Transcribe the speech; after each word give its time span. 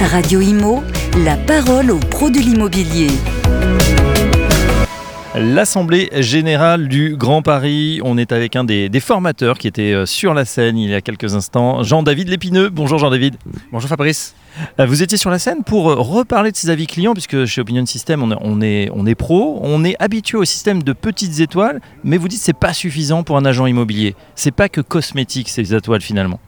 Radio 0.00 0.40
Imo, 0.40 0.84
la 1.24 1.36
parole 1.36 1.90
aux 1.90 1.98
pros 1.98 2.30
de 2.30 2.38
l'immobilier. 2.38 3.08
L'Assemblée 5.34 6.10
générale 6.20 6.88
du 6.88 7.16
Grand 7.16 7.42
Paris. 7.42 8.00
On 8.04 8.16
est 8.18 8.30
avec 8.30 8.56
un 8.56 8.64
des, 8.64 8.88
des, 8.88 9.00
formateurs 9.00 9.58
qui 9.58 9.66
était 9.66 9.92
euh, 9.92 10.06
sur 10.06 10.34
la 10.34 10.44
scène 10.44 10.78
il 10.78 10.90
y 10.90 10.94
a 10.94 11.00
quelques 11.00 11.34
instants, 11.34 11.82
Jean-David 11.82 12.28
Lépineux. 12.28 12.68
Bonjour 12.68 12.98
Jean-David. 12.98 13.36
Bonjour 13.72 13.88
Fabrice. 13.88 14.34
Euh, 14.80 14.86
vous 14.86 15.02
étiez 15.02 15.18
sur 15.18 15.30
la 15.30 15.38
scène 15.38 15.64
pour 15.64 15.90
euh, 15.90 15.94
reparler 15.96 16.52
de 16.52 16.56
ses 16.56 16.70
avis 16.70 16.86
clients, 16.86 17.12
puisque 17.12 17.44
chez 17.46 17.60
Opinion 17.60 17.84
System, 17.86 18.22
on, 18.22 18.36
on, 18.40 18.60
est, 18.60 18.90
on 18.94 19.06
est 19.06 19.14
pro, 19.14 19.58
on 19.62 19.84
est 19.84 19.96
habitué 19.98 20.38
au 20.38 20.44
système 20.44 20.82
de 20.82 20.92
petites 20.92 21.40
étoiles, 21.40 21.80
mais 22.04 22.16
vous 22.16 22.28
dites 22.28 22.38
que 22.38 22.44
c'est 22.44 22.52
pas 22.52 22.72
suffisant 22.72 23.22
pour 23.22 23.36
un 23.36 23.44
agent 23.44 23.66
immobilier. 23.66 24.14
C'est 24.34 24.54
pas 24.54 24.68
que 24.68 24.80
cosmétique 24.80 25.48
ces 25.48 25.74
étoiles 25.74 26.02
finalement. 26.02 26.40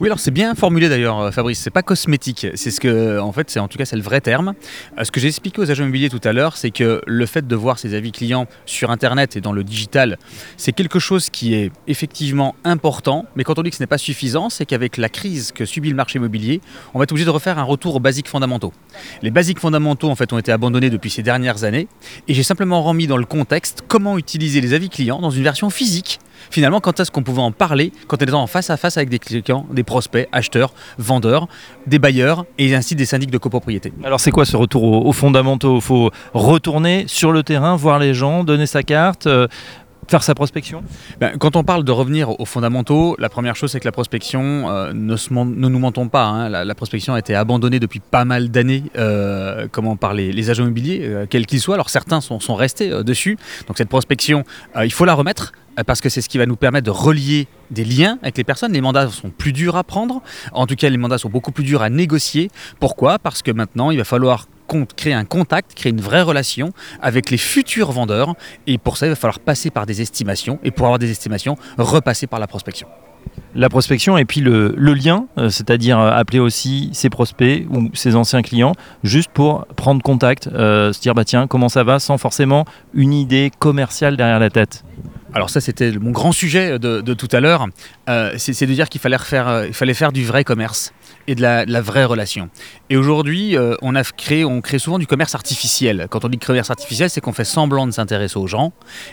Oui, 0.00 0.08
alors 0.08 0.18
c'est 0.18 0.30
bien 0.30 0.54
formulé 0.54 0.88
d'ailleurs, 0.88 1.20
euh, 1.20 1.30
Fabrice. 1.30 1.60
C'est 1.60 1.70
pas 1.70 1.82
cosmétique. 1.82 2.46
C'est 2.54 2.70
ce 2.70 2.80
que, 2.80 3.18
en 3.18 3.32
fait, 3.32 3.50
c'est 3.50 3.60
en 3.60 3.68
tout 3.68 3.78
cas 3.78 3.84
c'est 3.84 3.96
le 3.96 4.02
vrai 4.02 4.20
terme. 4.20 4.54
Euh, 4.98 5.04
ce 5.04 5.10
que 5.10 5.20
j'ai 5.20 5.28
expliqué 5.28 5.60
aux 5.60 5.70
agents 5.70 5.84
immobiliers 5.84 6.08
tout 6.08 6.20
à 6.24 6.32
l'heure, 6.32 6.56
c'est 6.56 6.70
que 6.70 7.02
le 7.06 7.26
fait 7.26 7.46
de 7.46 7.56
voir 7.56 7.78
ses 7.78 7.94
avis 7.94 8.12
clients 8.12 8.46
sur 8.66 8.90
Internet 8.90 9.36
et 9.36 9.40
dans 9.40 9.52
le 9.52 9.64
digital, 9.64 10.18
c'est 10.56 10.72
quelque 10.72 10.98
chose 10.98 11.30
qui 11.30 11.54
est 11.54 11.72
effectivement 11.86 12.54
important. 12.64 13.26
Mais 13.36 13.44
quand 13.44 13.58
on 13.58 13.62
dit 13.62 13.70
que 13.70 13.76
ce 13.76 13.82
n'est 13.82 13.86
pas 13.86 13.98
suffisant, 13.98 14.50
c'est 14.50 14.66
qu'avec 14.66 14.96
la 14.96 15.08
crise 15.08 15.52
que 15.52 15.64
subit 15.64 15.90
le 15.90 15.96
marché 15.96 16.18
immobilier, 16.18 16.60
on 16.94 16.98
va 16.98 17.04
être 17.04 17.12
obligé 17.12 17.26
de 17.26 17.30
refaire 17.30 17.58
un 17.58 17.64
retour 17.64 17.96
aux 17.96 18.00
basiques 18.00 18.28
fondamentaux. 18.28 18.72
Les 19.22 19.30
basiques 19.30 19.58
fondamentaux, 19.58 20.08
en 20.08 20.14
fait, 20.14 20.32
ont 20.32 20.38
été 20.38 20.52
abandonnés 20.52 20.90
depuis 20.90 21.10
ces 21.10 21.22
dernières 21.22 21.64
années, 21.64 21.88
et 22.28 22.34
j'ai 22.34 22.42
simplement 22.42 22.82
remis 22.82 23.06
dans 23.06 23.16
le 23.16 23.24
contexte 23.24 23.84
comment 23.88 24.18
utiliser 24.18 24.60
les 24.60 24.74
avis 24.74 24.88
clients 24.88 25.20
dans 25.20 25.30
une 25.30 25.42
version 25.42 25.70
physique 25.70 26.18
finalement, 26.50 26.80
quand 26.80 27.00
est-ce 27.00 27.10
qu'on 27.10 27.22
pouvait 27.22 27.42
en 27.42 27.52
parler 27.52 27.92
quand 28.06 28.16
on 28.20 28.24
était 28.24 28.32
en 28.32 28.46
face 28.46 28.70
à 28.70 28.76
face 28.76 28.96
avec 28.96 29.08
des 29.08 29.18
clients, 29.18 29.66
des 29.70 29.82
prospects, 29.82 30.28
acheteurs, 30.32 30.72
vendeurs, 30.98 31.48
des 31.86 31.98
bailleurs 31.98 32.44
et 32.58 32.74
ainsi 32.74 32.94
des 32.94 33.06
syndics 33.06 33.30
de 33.30 33.38
copropriété? 33.38 33.92
Alors 34.04 34.20
c'est 34.20 34.30
quoi 34.30 34.44
ce 34.44 34.56
retour 34.56 35.06
aux, 35.06 35.12
fondamentaux? 35.12 35.76
Il 35.76 35.82
faut 35.82 36.10
retourner 36.34 37.04
sur 37.06 37.32
le 37.32 37.42
terrain, 37.42 37.76
voir 37.76 37.98
les 37.98 38.14
gens, 38.14 38.44
donner 38.44 38.66
sa 38.66 38.82
carte, 38.82 39.26
euh, 39.26 39.46
faire 40.10 40.22
sa 40.22 40.34
prospection? 40.34 40.82
Ben, 41.20 41.38
Quand 41.38 41.56
on 41.56 41.64
parle 41.64 41.84
de 41.84 41.92
revenir 41.92 42.38
aux 42.40 42.44
fondamentaux, 42.44 43.16
la 43.18 43.28
première 43.28 43.56
chose 43.56 43.70
c'est 43.70 43.80
que 43.80 43.88
la 43.88 43.92
prospection, 43.92 44.68
euh, 44.68 44.92
ne, 44.92 45.14
ne, 45.14 45.68
nous 45.68 45.78
mentons 45.78 46.08
pas, 46.08 46.24
hein, 46.24 46.48
la, 46.48 46.74
prospection 46.74 47.14
a 47.14 47.18
été 47.18 47.34
abandonnée 47.34 47.78
depuis 47.78 48.00
pas 48.00 48.24
mal 48.24 48.50
d'années 48.50 48.84
euh, 48.98 49.68
comment, 49.70 49.96
par 49.96 50.12
les, 50.12 50.32
les 50.32 50.50
agents 50.50 50.64
immobiliers, 50.64 51.00
euh, 51.04 51.26
quels 51.30 51.46
qu'ils 51.46 51.60
soient. 51.60 51.74
Alors 51.74 51.90
certains 51.90 52.20
sont, 52.20 52.40
sont 52.40 52.56
restés 52.56 52.90
dessus, 53.04 53.38
donc 53.68 53.78
cette 53.78 53.88
prospection, 53.88 54.44
il 54.82 54.92
faut 54.92 55.04
la 55.04 55.14
remettre 55.14 55.52
parce 55.84 56.00
que 56.00 56.08
c'est 56.08 56.20
ce 56.20 56.28
qui 56.28 56.38
va 56.38 56.46
nous 56.46 56.56
permettre 56.56 56.86
de 56.86 56.90
relier 56.90 57.46
des 57.70 57.84
liens 57.84 58.18
avec 58.22 58.36
les 58.36 58.44
personnes. 58.44 58.72
Les 58.72 58.80
mandats 58.80 59.08
sont 59.08 59.30
plus 59.30 59.52
durs 59.52 59.76
à 59.76 59.84
prendre, 59.84 60.22
en 60.52 60.66
tout 60.66 60.76
cas 60.76 60.88
les 60.88 60.98
mandats 60.98 61.18
sont 61.18 61.30
beaucoup 61.30 61.52
plus 61.52 61.64
durs 61.64 61.82
à 61.82 61.90
négocier. 61.90 62.50
Pourquoi? 62.78 63.18
Parce 63.18 63.42
que 63.42 63.50
maintenant 63.50 63.90
il 63.90 63.98
va 63.98 64.04
falloir 64.04 64.46
créer 64.96 65.12
un 65.12 65.24
contact, 65.24 65.74
créer 65.74 65.90
une 65.90 66.00
vraie 66.00 66.22
relation 66.22 66.72
avec 67.00 67.30
les 67.30 67.36
futurs 67.36 67.92
vendeurs. 67.92 68.34
Et 68.66 68.78
pour 68.78 68.96
ça, 68.96 69.06
il 69.06 69.10
va 69.10 69.16
falloir 69.16 69.40
passer 69.40 69.70
par 69.70 69.86
des 69.86 70.00
estimations. 70.00 70.58
Et 70.62 70.70
pour 70.70 70.86
avoir 70.86 70.98
des 70.98 71.10
estimations, 71.10 71.56
repasser 71.78 72.26
par 72.26 72.40
la 72.40 72.46
prospection. 72.46 72.86
La 73.54 73.68
prospection 73.68 74.16
et 74.16 74.24
puis 74.24 74.40
le, 74.40 74.74
lien, 74.94 75.26
euh, 75.36 75.50
c'est-à-dire 75.50 75.98
euh, 75.98 76.10
appeler 76.10 76.38
aussi 76.38 76.88
ses 76.92 77.10
prospects 77.10 77.66
ou 77.70 77.90
ses 77.94 78.16
anciens 78.16 78.42
clients, 78.42 78.72
juste 79.02 79.30
pour 79.32 79.66
prendre 79.76 80.02
contact, 80.02 80.46
euh, 80.46 80.92
se 80.92 81.00
dire 81.00 81.14
bah 81.14 81.24
tiens 81.24 81.46
comment 81.46 81.68
ça 81.68 81.84
va, 81.84 81.98
sans 81.98 82.16
forcément 82.16 82.64
une 82.94 83.12
idée 83.12 83.50
commerciale 83.58 84.16
derrière 84.16 84.38
la 84.38 84.50
tête? 84.50 84.84
Alors 85.32 85.48
ça, 85.48 85.60
c'était 85.60 85.92
mon 85.92 86.10
grand 86.10 86.32
sujet 86.32 86.78
de, 86.78 87.14
tout 87.14 87.28
à 87.32 87.40
l'heure. 87.40 87.68
Euh, 88.08 88.34
c'est 88.36 88.66
de 88.66 88.74
dire 88.74 88.88
qu'il 88.88 89.00
fallait, 89.00 89.16
euh, 89.32 89.72
fallait 89.72 89.94
faire 89.94 90.12
du 90.12 90.24
vrai 90.24 90.42
commerce 90.42 90.92
et 91.28 91.34
de 91.36 91.42
la, 91.42 91.64
de 91.64 91.72
la 91.72 91.80
vraie 91.80 92.04
relation. 92.04 92.50
Et 92.88 92.96
aujourd'hui, 92.96 93.56
euh, 93.56 93.76
on 93.82 93.94
a 93.94 94.02
créé, 94.02 94.44
on 94.44 94.60
crée 94.60 94.80
souvent 94.80 94.98
du 94.98 95.06
commerce 95.06 95.34
artificiel. 95.36 96.08
Quand 96.10 96.24
on 96.24 96.28
dit 96.28 96.38
commerce 96.38 96.70
artificiel, 96.70 97.08
c'est 97.10 97.20
qu'on 97.20 97.32
fait 97.32 97.44
semblant 97.44 97.86
de 97.86 97.92
s'intéresser 97.92 98.38
aux 98.38 98.48
gens, 98.48 98.72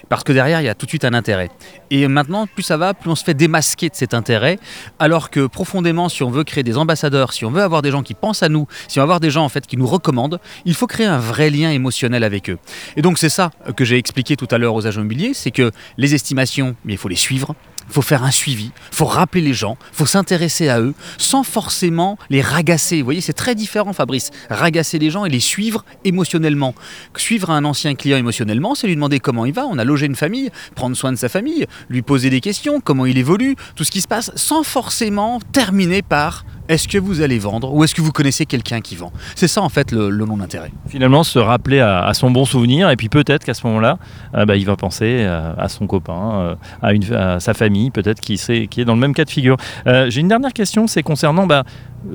parce 0.10 0.24
que 0.24 0.34
derrière, 0.34 0.62
il 0.62 0.66
y 0.66 0.70
a 0.70 0.74
tout 0.74 0.86
de 0.88 0.90
suite 0.90 1.06
un 1.06 1.14
intérêt. 1.14 1.50
Et 1.92 2.08
maintenant, 2.08 2.48
plus 2.48 2.64
ça 2.64 2.78
va, 2.78 2.96
plus 2.96 3.12
on 3.12 3.16
se 3.16 3.24
fait 3.24 3.36
démasquer 3.36 3.90
de 3.90 3.96
cet 3.96 4.14
intérêt, 4.16 4.58
alors 4.98 5.30
que 5.30 5.46
profondément, 5.46 6.10
si 6.10 6.24
on 6.24 6.32
veut 6.32 6.44
créer 6.44 6.64
des 6.64 6.78
ambassadeurs, 6.78 7.34
si 7.34 7.46
on 7.46 7.52
veut 7.52 7.62
avoir 7.62 7.84
des 7.84 7.92
gens 7.92 8.02
qui 8.02 8.16
pensent 8.16 8.42
à 8.42 8.50
nous, 8.50 8.68
si 8.88 9.00
on 9.00 9.02
veut 9.02 9.06
avoir 9.06 9.20
des 9.20 9.30
gens 9.30 9.44
en 9.44 9.50
fait 9.50 9.68
qui 9.68 9.78
nous 9.78 9.88
recommandent, 9.88 10.40
il 10.66 10.74
faut 10.74 10.88
créer 10.88 11.06
un 11.06 11.20
vrai 11.20 11.50
lien 11.50 11.70
émotionnel 11.70 12.24
avec 12.24 12.50
eux. 12.50 12.58
Et 12.96 13.02
donc 13.04 13.20
c'est 13.20 13.30
ça 13.30 13.52
que 13.76 13.86
j'ai 13.86 13.98
expliqué 13.98 14.36
tout 14.36 14.48
à 14.50 14.58
l'heure 14.58 14.74
aux 14.74 14.88
agents 14.88 15.02
immobiliers, 15.02 15.34
c'est 15.34 15.52
que 15.52 15.72
les 15.98 16.07
estimations, 16.14 16.76
mais 16.86 16.94
il 16.94 16.98
faut 16.98 17.10
les 17.10 17.16
suivre, 17.16 17.56
il 17.90 17.94
faut 17.94 18.02
faire 18.02 18.24
un 18.24 18.32
suivi, 18.32 18.72
il 18.92 18.96
faut 18.96 19.06
rappeler 19.06 19.42
les 19.42 19.54
gens, 19.54 19.78
il 19.94 19.98
faut 19.98 20.06
s'intéresser 20.06 20.68
à 20.70 20.82
eux 20.82 20.94
sans 21.18 21.44
forcément 21.44 22.18
les 22.30 22.42
ragasser. 22.42 22.98
Vous 22.98 23.06
voyez, 23.06 23.22
c'est 23.22 23.34
très 23.34 23.56
différent, 23.56 23.94
Fabrice. 23.94 24.32
Ragasser 24.50 25.00
les 25.00 25.10
gens 25.10 25.26
et 25.26 25.30
les 25.30 25.40
suivre 25.40 25.86
émotionnellement. 26.04 26.76
Suivre 27.16 27.50
un 27.50 27.64
ancien 27.64 27.96
client 27.96 28.18
émotionnellement, 28.18 28.76
c'est 28.76 28.88
lui 28.88 28.96
demander 28.96 29.20
comment 29.20 29.46
il 29.46 29.54
va. 29.54 29.66
On 29.66 29.78
a 29.78 29.86
logé 29.86 30.06
une 30.06 30.16
famille, 30.16 30.50
prendre 30.76 30.98
soin 30.98 31.12
de 31.12 31.18
sa 31.18 31.30
famille, 31.30 31.66
lui 31.90 32.02
poser 32.02 32.30
des 32.30 32.42
questions, 32.42 32.82
comment 32.82 33.06
il 33.06 33.18
évolue, 33.18 33.56
tout 33.76 33.84
ce 33.84 33.92
qui 33.92 34.02
se 34.02 34.08
passe, 34.08 34.32
sans 34.36 34.64
forcément 34.64 35.40
terminer 35.54 36.02
par 36.02 36.46
est-ce 36.70 36.88
que 36.88 36.98
vous 36.98 37.22
allez 37.22 37.40
vendre 37.40 37.74
ou 37.74 37.84
est-ce 37.84 37.96
que 37.96 38.02
vous 38.02 38.12
connaissez 38.12 38.46
quelqu'un 38.46 38.82
qui 38.82 38.96
vend? 38.96 39.12
C'est 39.36 39.48
ça 39.48 39.62
en 39.62 39.70
fait 39.70 39.92
le, 39.92 40.10
le 40.10 40.26
nom 40.26 40.38
d'intérêt. 40.38 40.72
Finalement, 40.88 41.24
se 41.24 41.40
rappeler 41.40 41.80
à, 41.80 42.14
son 42.14 42.32
bon 42.32 42.46
souvenir 42.46 42.90
et 42.90 42.96
puis 42.96 43.10
peut-être 43.10 43.44
qu'à 43.44 43.54
ce 43.54 43.66
moment-là, 43.68 43.98
euh, 44.36 44.46
bah, 44.46 44.56
il 44.56 44.66
va 44.66 44.76
penser 44.76 45.24
à, 45.24 45.56
à 45.58 45.70
son 45.70 45.88
copain, 45.88 46.58
euh, 46.84 47.36
à, 47.36 47.40
sa 47.40 47.54
famille, 47.54 47.92
peut-être 47.92 48.20
qui, 48.20 48.36
qui, 48.70 48.82
est 48.82 48.86
dans 48.86 48.96
le 48.96 49.00
même 49.00 49.14
cas 49.14 49.26
de 49.26 49.30
figure. 49.30 49.58
Euh, 49.88 50.10
J'ai 50.10 50.22
une 50.22 50.28
dernière 50.28 50.54
question, 50.54 50.88
c'est 50.88 51.04
concernant 51.04 51.48
bah, 51.48 51.64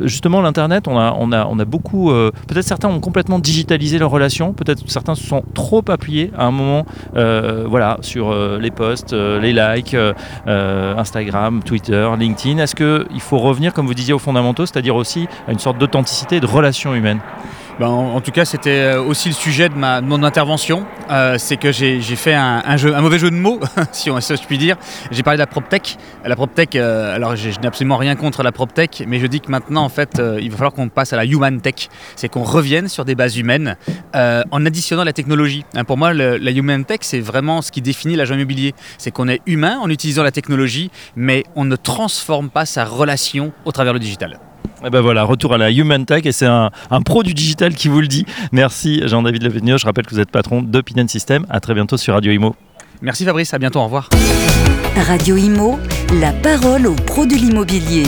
justement 0.00 0.40
l'internet, 0.40 0.88
on 0.88 0.98
a, 0.98 1.14
on 1.18 1.32
a, 1.32 1.46
on 1.46 1.58
a 1.58 1.64
beaucoup. 1.64 2.10
Euh, 2.10 2.30
peut-être 2.48 2.64
certains 2.64 2.88
ont 2.88 3.00
complètement 3.00 3.38
digitalisé 3.38 3.98
leurs 3.98 4.10
relations, 4.10 4.52
peut-être 4.52 4.88
certains 4.88 5.14
se 5.14 5.24
sont 5.24 5.42
trop 5.54 5.82
appuyés 5.88 6.30
à 6.36 6.46
un 6.46 6.50
moment, 6.50 6.86
euh, 7.16 7.66
voilà, 7.68 7.98
sur 8.00 8.30
euh, 8.30 8.58
les 8.58 8.70
posts, 8.70 9.12
les 9.12 9.52
likes, 9.52 9.96
Instagram, 10.46 11.62
Twitter, 11.62 12.08
LinkedIn. 12.18 12.58
Est-ce 12.58 12.74
qu'il 12.74 13.20
faut 13.20 13.38
revenir, 13.38 13.72
comme 13.72 13.86
vous 13.86 13.94
disiez, 13.94 14.14
aux 14.14 14.18
c'est-à-dire 14.66 14.96
aussi 14.96 15.28
à 15.46 15.52
une 15.52 15.58
sorte 15.58 15.78
d'authenticité 15.78 16.40
de 16.40 16.46
relation 16.46 16.94
humaine 16.94 17.20
ben, 17.80 17.88
en, 17.88 18.20
tout 18.20 18.30
cas, 18.32 18.44
c'était 18.44 18.94
aussi 18.94 19.28
le 19.28 19.34
sujet 19.34 19.68
de, 19.68 19.74
ma, 19.74 20.00
de 20.00 20.06
mon 20.06 20.22
intervention. 20.22 20.84
Euh, 21.10 21.36
c'est 21.38 21.56
que 21.56 21.72
j'ai 21.72 22.00
fait 22.16 22.34
un, 22.34 22.62
mauvais 23.00 23.18
jeu 23.18 23.30
de 23.30 23.36
mots, 23.36 23.60
si, 23.92 24.10
on, 24.10 24.20
si 24.20 24.36
je 24.36 24.42
puis 24.42 24.58
dire. 24.58 24.76
J'ai 25.10 25.22
parlé 25.22 25.36
de 25.36 25.42
la 25.42 25.46
PropTech. 25.46 25.96
La 26.24 26.36
PropTech, 26.36 26.76
euh, 26.76 27.14
alors 27.14 27.34
je, 27.36 27.48
n'ai 27.48 27.66
absolument 27.66 27.96
rien 27.96 28.14
contre 28.14 28.42
la 28.42 28.52
PropTech, 28.52 29.04
mais 29.06 29.18
je 29.18 29.26
dis 29.26 29.40
que 29.40 29.50
maintenant, 29.50 29.84
en 29.84 29.88
fait, 29.88 30.18
euh, 30.18 30.38
il 30.40 30.50
va 30.50 30.56
falloir 30.56 30.72
qu'on 30.72 30.88
passe 30.88 31.12
à 31.12 31.16
la 31.16 31.24
Human 31.24 31.60
Tech. 31.60 31.88
C'est 32.16 32.28
qu'on 32.28 32.42
revienne 32.42 32.88
sur 32.88 33.04
des 33.04 33.14
bases 33.14 33.36
humaines 33.36 33.76
euh, 34.14 34.42
en 34.50 34.64
additionnant 34.66 35.04
la 35.04 35.12
technologie. 35.12 35.64
Hein, 35.74 35.84
pour 35.84 35.96
moi, 35.96 36.12
la 36.12 36.50
Human 36.50 36.84
Tech, 36.84 37.00
c'est 37.02 37.20
vraiment 37.20 37.62
ce 37.62 37.72
qui 37.72 37.82
définit 37.82 38.16
l'agent 38.16 38.34
immobilier. 38.34 38.74
C'est 38.98 39.10
qu'on 39.10 39.28
est 39.28 39.40
humain 39.46 39.78
en 39.80 39.90
utilisant 39.90 40.22
la 40.22 40.32
technologie, 40.32 40.90
mais 41.16 41.44
on 41.56 41.64
ne 41.64 41.76
transforme 41.76 42.50
pas 42.50 42.66
sa 42.66 42.84
relation 42.84 43.52
au 43.64 43.72
travers 43.72 43.92
le 43.92 43.98
digital. 43.98 44.38
Et 44.84 44.90
ben 44.90 45.00
voilà, 45.00 45.22
retour 45.22 45.54
à 45.54 45.58
la 45.58 45.70
Human 45.70 46.04
Tech 46.04 46.26
et 46.26 46.32
c'est 46.32 46.46
un, 46.46 46.70
un, 46.90 47.02
pro 47.02 47.22
du 47.22 47.34
digital 47.34 47.74
qui 47.74 47.88
vous 47.88 48.00
le 48.00 48.08
dit. 48.08 48.26
Merci 48.50 49.00
Jean-David 49.06 49.42
Levenio. 49.42 49.78
Je 49.78 49.86
rappelle 49.86 50.06
que 50.06 50.14
vous 50.14 50.20
êtes 50.20 50.30
patron 50.30 50.62
d'Opinion 50.62 51.06
System. 51.06 51.46
À 51.48 51.60
très 51.60 51.74
bientôt 51.74 51.96
sur 51.96 52.14
Radio 52.14 52.32
Imo. 52.32 52.56
Merci 53.00 53.24
Fabrice, 53.24 53.52
à 53.54 53.58
bientôt, 53.58 53.80
au 53.80 53.84
revoir. 53.84 54.08
Radio 54.96 55.36
Imo, 55.36 55.78
la 56.20 56.32
parole 56.32 56.86
aux 56.86 56.94
pros 56.94 57.26
de 57.26 57.34
l'immobilier. 57.34 58.04